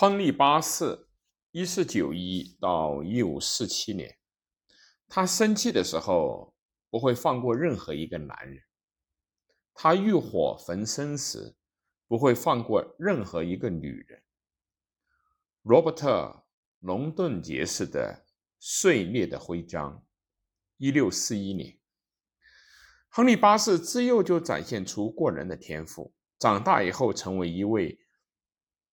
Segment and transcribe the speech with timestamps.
[0.00, 1.08] 亨利八世
[1.50, 4.16] （一四九一到一五四七年），
[5.10, 6.54] 他生气的时候
[6.88, 8.62] 不会放过任何一个男人；
[9.74, 11.56] 他欲火焚身时
[12.06, 14.22] 不会放过任何一个女人。
[15.62, 16.08] 罗伯特·
[16.78, 18.24] 隆顿爵士的
[18.60, 20.06] 碎裂的徽章，
[20.76, 21.76] 一六四一年。
[23.08, 27.98] 亨利八世自幼就展现出过人的天赋，长大以后成为一位。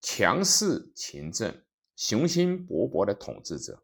[0.00, 1.64] 强势勤政、
[1.96, 3.82] 雄心勃勃的统治者。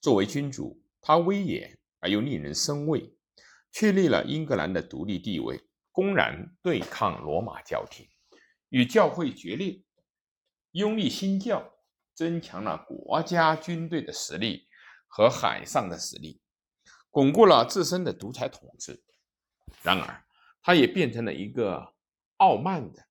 [0.00, 3.14] 作为君主，他威严而又令人生畏，
[3.70, 5.60] 确立了英格兰的独立地位，
[5.92, 8.08] 公然对抗罗马教廷，
[8.70, 9.82] 与教会决裂，
[10.72, 11.72] 拥立新教，
[12.14, 14.68] 增强了国家军队的实力
[15.06, 16.40] 和海上的实力，
[17.10, 19.02] 巩固了自身的独裁统治。
[19.82, 20.24] 然而，
[20.62, 21.94] 他也变成了一个
[22.36, 23.06] 傲慢的、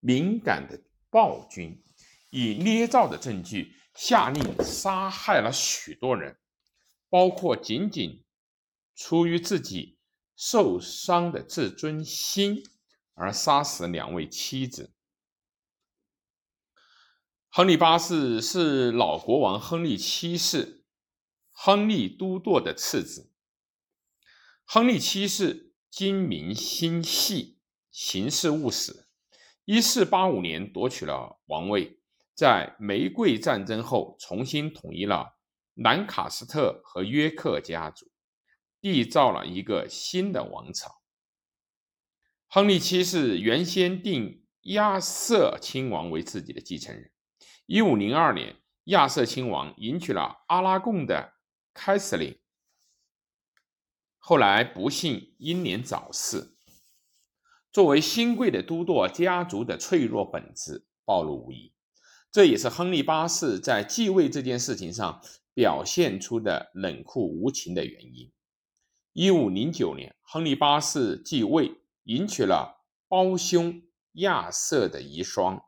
[0.00, 0.82] 敏感的。
[1.12, 1.82] 暴君
[2.30, 6.38] 以捏造的证据下令杀害了许多人，
[7.08, 8.24] 包括仅仅
[8.94, 9.98] 出于自己
[10.36, 12.62] 受伤的自尊心
[13.14, 14.94] 而杀死两位妻子。
[17.48, 20.84] 亨利八世是老国王亨利七世
[21.50, 23.32] 亨利都铎的次子。
[24.64, 27.58] 亨利七世精明心细，
[27.90, 28.99] 行事务实。
[29.72, 32.00] 一四八五年夺取了王位，
[32.34, 35.38] 在玫瑰战争后重新统一了
[35.74, 38.10] 兰卡斯特和约克家族，
[38.80, 40.90] 缔造了一个新的王朝。
[42.48, 47.12] 亨利七世原先定亚瑟亲王为自己的继承人。
[47.66, 51.34] 一五零二年，亚瑟亲王迎娶了阿拉贡的
[51.72, 52.40] 凯瑟琳，
[54.18, 56.56] 后来不幸英年早逝。
[57.72, 61.72] 作为新贵的都铎家族的脆弱本质暴露无遗，
[62.32, 65.22] 这也是亨利八世在继位这件事情上
[65.54, 68.32] 表现出的冷酷无情的原因。
[69.12, 73.82] 一五零九年，亨利八世继位，迎娶了胞兄
[74.12, 75.62] 亚瑟的遗孀。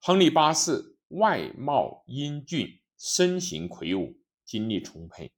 [0.00, 5.32] 亨利八世外貌英俊，身形魁梧，精力充沛，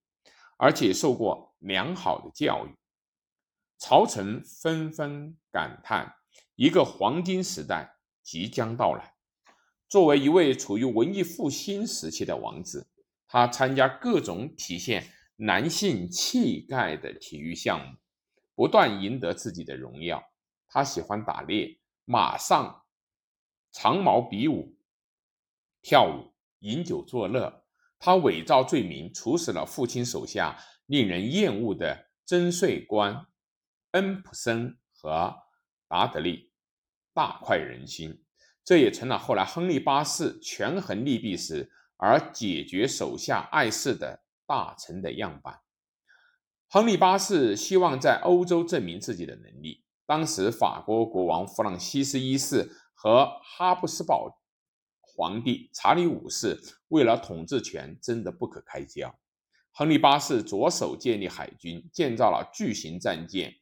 [0.56, 2.70] 而且受过良好的教育。
[3.84, 6.14] 朝臣纷纷感叹，
[6.54, 9.14] 一个黄金时代即将到来。
[9.88, 12.86] 作为一位处于文艺复兴时期的王子，
[13.26, 15.04] 他参加各种体现
[15.34, 17.96] 男性气概的体育项目，
[18.54, 20.22] 不断赢得自己的荣耀。
[20.68, 22.84] 他喜欢打猎、马上
[23.72, 24.76] 长矛比武、
[25.82, 27.64] 跳舞、饮酒作乐。
[27.98, 30.56] 他伪造罪名，处死了父亲手下
[30.86, 33.26] 令人厌恶的征税官。
[33.92, 35.36] 恩普森和
[35.86, 36.50] 达德利
[37.12, 38.24] 大快人心，
[38.64, 45.60] 这也成了后来亨利八世权衡利弊时而解决手下碍事的大臣的样板。
[46.68, 49.84] 亨利八世希望在欧洲证明自己的能力。
[50.06, 54.40] 当时法国国王弗朗西斯一世和哈布斯堡
[55.00, 59.14] 皇帝查理五世为了统治权争得不可开交。
[59.70, 63.54] 亨利八世着手建立海军，建造了巨型战舰。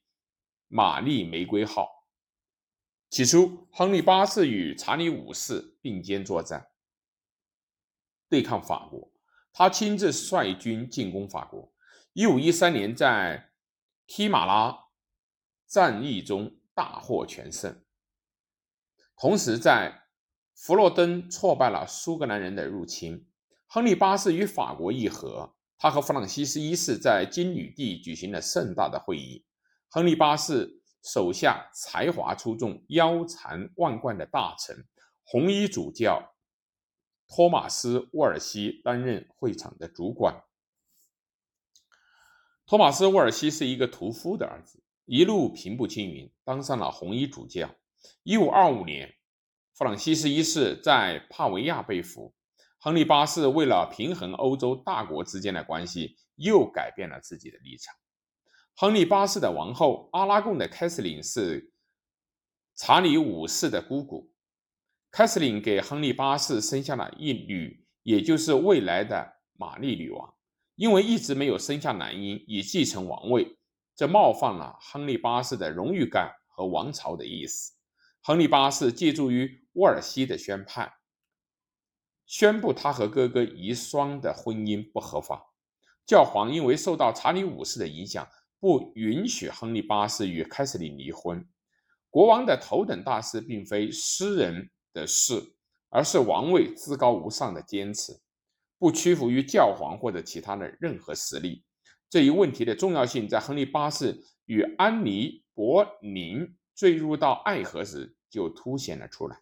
[0.73, 2.07] 玛丽玫瑰号。
[3.09, 6.69] 起初，亨利八世与查理五世并肩作战，
[8.29, 9.13] 对抗法国。
[9.53, 11.73] 他亲自率军进攻法国。
[12.13, 13.51] 一五一三年，在
[14.07, 14.87] 提马拉
[15.67, 17.83] 战役中大获全胜，
[19.17, 20.05] 同时在
[20.55, 23.27] 弗洛登挫败了苏格兰人的入侵。
[23.67, 29.45] 亨利八世与法国议和，他和弗朗西斯一世在金女地举行了盛大的会议。
[29.93, 34.87] 亨利八世手下才华出众、腰缠万贯的大臣
[35.25, 36.33] 红衣主教
[37.27, 40.45] 托马斯·沃尔西担任会场的主管。
[42.67, 47.75] 托马斯·沃尔西是一个屠夫的儿子，一路平步青云，当上了红衣主教。
[48.23, 49.17] 一五二五年，
[49.75, 52.33] 弗朗西斯一世在帕维亚被俘，
[52.79, 57.93] 亨利八世为了平衡欧洲大国之间的关系，又改变了自己的立场。
[58.81, 61.71] 亨利八世的王后阿拉贡的凯瑟琳是
[62.75, 64.33] 查理五世的姑姑。
[65.11, 70.35] 凯瑟琳给亨利八世生下了一女，也就是未来的玛丽女王。
[70.77, 73.59] 因为一直没有生下男婴以继承王位，
[73.95, 77.75] 这冒犯了亨利八世的荣誉感和王朝的意思。
[78.23, 80.91] 亨利八世借助于沃尔西的宣判，
[82.25, 85.53] 宣布他和哥哥遗孀的婚姻不合法。
[86.07, 88.27] 教皇因为受到查理五世的影响。
[88.61, 91.45] 不允许亨利八世与凯瑟琳离婚。
[92.11, 95.55] 国王的头等大事并非私人的事，
[95.89, 98.21] 而是王位至高无上的坚持，
[98.79, 101.65] 不屈服于教皇或者其他的任何实力。
[102.11, 109.41] 这一问题的重要性，在亨利八世与安妮·博宁坠入到爱河时就凸显了出来。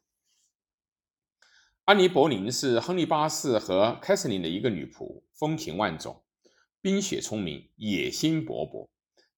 [1.87, 6.23] 安妮·博宁是亨利八世和凯瑟琳的一个女仆，风情万种，
[6.83, 8.89] 冰雪聪明，野心勃勃。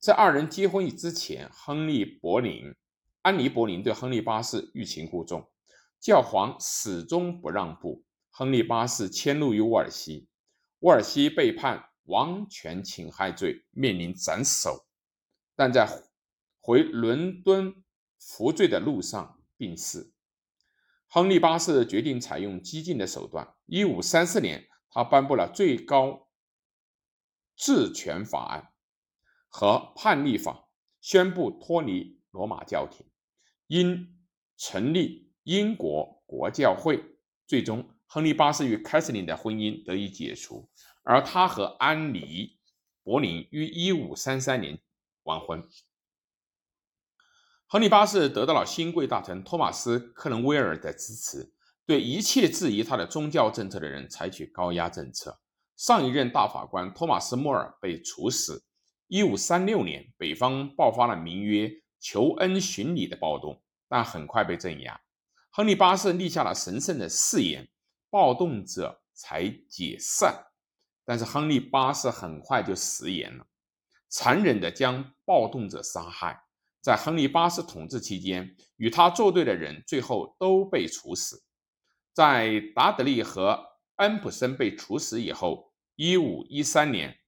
[0.01, 2.75] 在二人结婚之前，亨利·柏林、
[3.23, 5.49] 安妮·柏林对亨利八世欲擒故纵，
[6.01, 8.05] 教皇始终不让步。
[8.31, 10.29] 亨利八世迁怒于沃尔西，
[10.81, 11.87] 沃尔西被判。
[12.05, 14.85] 王权侵害罪面临斩首，
[15.55, 15.87] 但在
[16.59, 17.85] 回伦敦
[18.19, 20.11] 服罪的路上病逝。
[21.07, 23.55] 亨利八世决定采用激进的手段。
[23.67, 26.27] 一五三四年，他颁布了最高
[27.55, 28.73] 治权法案
[29.51, 30.71] 和判例法，
[31.03, 33.05] 宣布脱离罗马教廷，
[33.67, 34.17] 因
[34.57, 37.05] 成立英国国教会。
[37.47, 40.71] 最终，亨利八世与凯瑟琳的婚姻得以解除。
[41.03, 42.21] 而他和安妮·
[43.03, 44.79] 柏林于1533年
[45.25, 45.69] 完婚。
[47.67, 51.53] 亨利八世得到了新贵大臣托马斯·克伦威尔的支持，
[51.87, 55.41] 对一切质疑他的宗教政策的人采取高压政策。
[55.77, 58.65] 上一任大法官托马斯·莫尔被处死。
[59.11, 61.69] 1536年，北方爆发了名曰
[61.99, 65.01] “求恩寻礼”的暴动，但很快被镇压。
[65.51, 67.69] 亨利八世立下了神圣的誓言，
[68.09, 70.47] 暴动者才解散。
[71.05, 73.45] 但是亨利八世很快就食言了，
[74.09, 76.45] 残忍地将暴动者杀害。
[76.81, 81.43] 在亨利八世统治期间，与他作对的人最后都被处死。
[82.13, 83.61] 在达德利和
[83.97, 87.19] 恩普森被处死以后，一五一三年，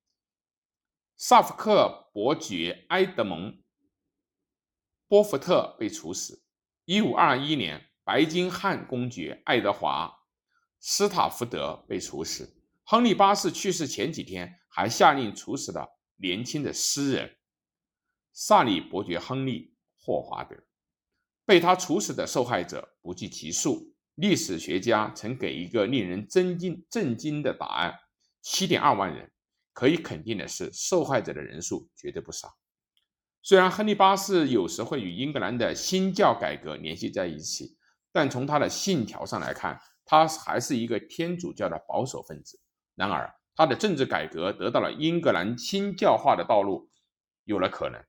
[1.25, 3.53] 萨福克伯爵埃德蒙·
[5.07, 6.43] 波福特被处死。
[6.85, 10.09] 一五二一年，白金汉公爵爱德华·
[10.81, 12.61] 斯塔福德被处死。
[12.83, 17.37] 亨利八世去世前几天，还下令处死了年轻的诗人
[18.33, 19.67] 萨里伯爵亨利·
[20.05, 20.57] 霍华德。
[21.47, 23.95] 被他处死的受害者不计其数。
[24.17, 27.95] 历史学家曾给一个令人震惊震惊的答案：
[28.41, 29.31] 七点二万人。
[29.73, 32.57] 可以肯定的是，受害者的人数绝对不少。
[33.43, 37.77] 虽然亨利八世有时会与英格兰的新教改革联系在一起，
[38.13, 42.61] 但从他的信条上来看，他还是一个天主教的保守分子。
[42.95, 46.91] 然而，他的政治改革得到了英格兰新教化的道路
[47.45, 48.01] 有了可能。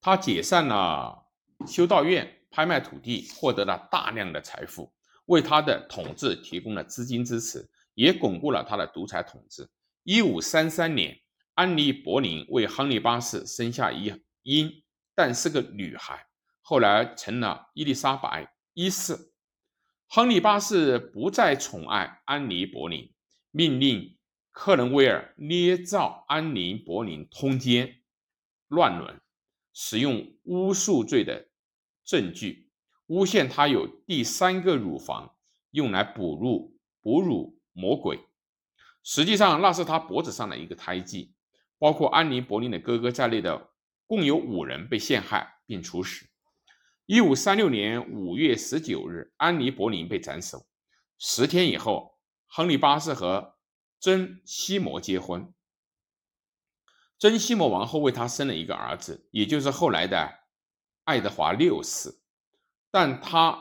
[0.00, 1.26] 他解散了
[1.66, 4.92] 修道院，拍卖土地，获得了大量的财富，
[5.26, 9.68] 为他的统治提供了资金支持，也巩固了他的独裁统治。
[10.04, 11.20] 一五三三年，
[11.54, 14.12] 安妮·柏林为亨利八世生下一
[14.42, 14.82] 婴，
[15.14, 16.26] 但是个女孩，
[16.60, 19.32] 后来成了伊丽莎白一世。
[20.08, 23.14] 亨利八世不再宠爱安妮·柏林，
[23.50, 24.18] 命令
[24.50, 28.02] 克伦威尔捏造安妮·柏林通奸、
[28.68, 29.20] 乱伦、
[29.72, 31.48] 使用巫术罪的
[32.04, 32.70] 证据，
[33.06, 35.34] 诬陷他有第三个乳房，
[35.70, 38.20] 用来哺乳哺乳魔鬼。
[39.02, 41.34] 实际上，那是他脖子上的一个胎记。
[41.78, 43.70] 包括安妮·柏林的哥哥在内的
[44.06, 46.24] 共有五人被陷害并处死。
[47.06, 50.64] 一五三六年五月十九日，安妮·柏林被斩首。
[51.18, 53.56] 十天以后，亨利八世和
[53.98, 55.52] 珍·西摩结婚。
[57.18, 60.32] 珍·西摩王后为他生了一个儿子，也就是后来的
[61.02, 62.20] 爱德华六世，
[62.92, 63.60] 但他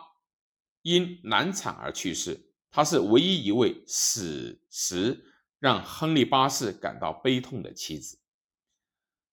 [0.84, 2.51] 因难产而去世。
[2.72, 5.26] 他是唯一一位死时
[5.60, 8.18] 让亨利八世感到悲痛的妻子。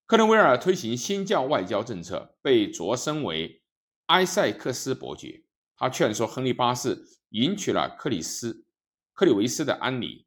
[0.07, 3.63] 克伦威尔推行新教外交政策，被擢升为。
[4.07, 5.45] 埃塞克斯伯爵，
[5.77, 8.65] 他劝说亨利八世迎娶了克里斯
[9.13, 10.25] 克里维斯的安妮，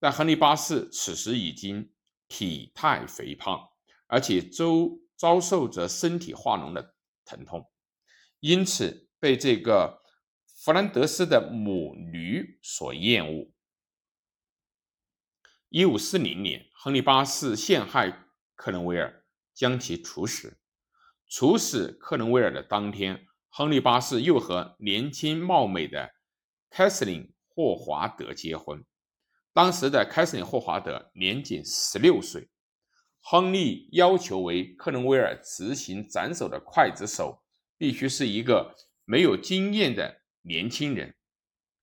[0.00, 1.92] 但亨利八世此时已经
[2.26, 3.68] 体态肥胖，
[4.08, 7.70] 而且周遭受着身体化脓的疼痛，
[8.40, 9.99] 因此被这个
[10.62, 13.50] 弗兰德斯的母驴所厌恶。
[15.70, 18.26] 一五四零年，亨利八世陷害
[18.56, 19.24] 克伦威尔，
[19.54, 20.58] 将其处死。
[21.26, 26.10] 处死克伦威尔的当天，亨利八世又和年轻貌美的
[26.68, 28.84] 凯瑟琳·霍华德结婚。
[29.54, 32.50] 当时的凯瑟琳·霍华德年仅十六岁。
[33.22, 37.42] 亨利要求为克伦威尔执行斩首的刽子手
[37.78, 38.74] 必须是一个
[39.06, 41.14] 没有经验的年轻人。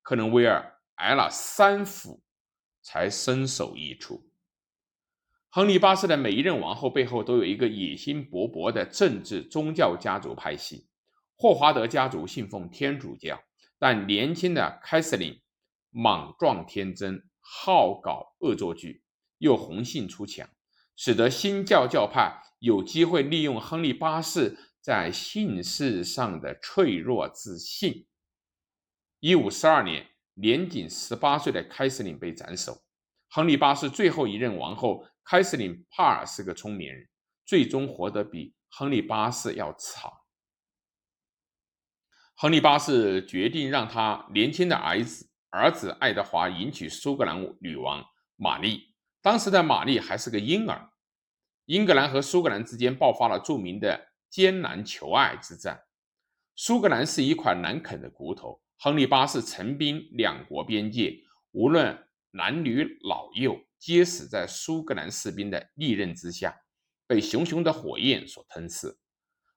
[0.01, 2.23] 克伦威尔挨了三斧
[2.81, 4.29] 才身首异处。
[5.49, 10.87] 亨利八世的每一任王后背后都有一个野心勃勃的政治宗教家族派系。
[11.35, 13.41] 霍华德家族信奉天主教，
[13.77, 15.41] 但年轻的凯瑟琳
[15.89, 19.03] 莽撞天真，好搞恶作剧，
[19.39, 20.47] 又红杏出墙，
[20.95, 28.07] 使得新教教派有机会利用亨利八世在姓氏上的脆弱自信。
[29.19, 30.05] 一五四二年，
[30.35, 32.77] 年仅十八岁的凯瑟琳被斩首。
[33.29, 37.09] 亨利八世最后一任王后凯瑟琳·帕尔是个聪明人，
[37.43, 40.11] 最终活得比亨利八世要长。
[42.35, 48.05] 亨利八世决定让他年轻的儿子儿子爱德华迎娶苏格兰女王
[48.35, 48.93] 玛丽。
[49.23, 50.91] 当时的玛丽还是个婴儿。
[51.65, 55.85] 英格兰和苏格兰之间爆发了著名的艰难求爱之战。
[56.55, 58.61] 苏格兰是一块难啃的骨头。
[58.79, 61.97] 亨利八世陈兵两国边界，无论
[62.29, 66.55] 男女老幼，皆死在苏格兰士兵的利刃之下，
[67.07, 68.95] 被熊熊的火焰所吞噬。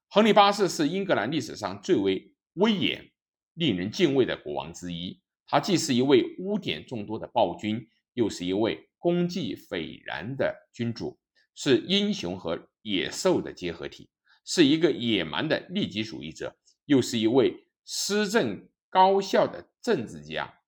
[0.09, 3.13] 亨利八世是英格兰历史上最为威严、
[3.53, 5.21] 令人敬畏的国王之一。
[5.47, 11.19] 他既是一位污点众多的暴君，又是一位功绩斐然的君主，
[11.55, 14.09] 是英雄和野兽的结合体，
[14.47, 18.67] 是一个野蛮的利己主义者，又是一位施政。
[18.91, 20.61] 高效的政治家，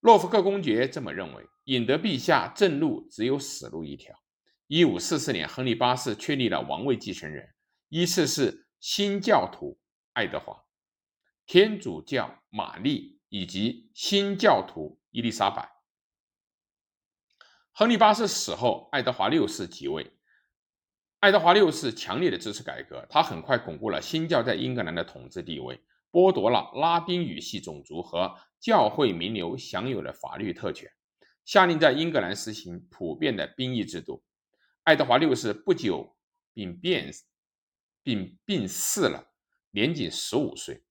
[0.00, 1.46] 诺福克公爵这么认为。
[1.66, 4.16] 引得陛下震怒只有死路一条。
[4.68, 7.54] 一五四四年，亨利八世确立了王位继承人，
[7.88, 9.76] 依次是新教徒
[10.12, 10.64] 爱德华、
[11.44, 15.68] 天主教玛丽以及新教徒伊丽莎白。
[17.72, 20.12] 亨利八世死后，爱德华六世即位。
[21.18, 25.80] 爱德华六世强烈的支持改革，他很快巩固了新教在英格兰的统治地位。
[26.16, 30.90] 剥夺了拉丁语系种族和教会名流享有的法律特权，
[31.44, 34.24] 下令在英格兰实行普遍的兵役制度。
[34.84, 36.16] 爱德华六世不久
[36.54, 37.12] 并变
[38.02, 39.30] 并病逝了，
[39.72, 40.82] 年仅十五岁。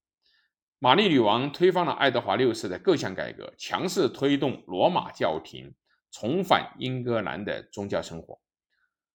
[0.78, 5.74] 玛丽女王推翻了爱德华六世的各项改革，强势推动罗马教廷
[6.12, 8.40] 重返英格兰的宗教生活。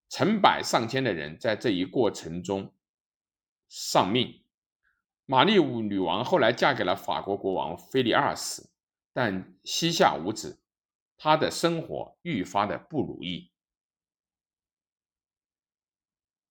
[0.09, 2.75] 成百上千的人在这一过程中
[3.69, 4.43] 丧命。
[5.30, 8.68] 玛丽五女王后来嫁给了法国国王菲利二世，
[9.12, 10.60] 但膝下无子，
[11.16, 13.52] 她的生活愈发的不如意，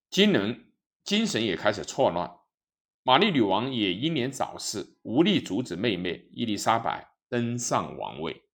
[0.09, 0.71] 精能
[1.03, 2.39] 精神也开始错乱。
[3.03, 8.48] 玛丽女王也英年早逝，无力阻止妹妹伊丽莎白登上王位。